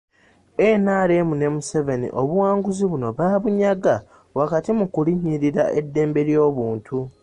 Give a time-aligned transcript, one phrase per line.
[0.81, 3.95] NRM ne Museveni obuwanguzi buno baabunyaga
[4.39, 6.97] wakati mu kulinnyirira eddembe ly'obuntu.